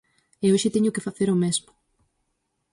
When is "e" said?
0.45-0.47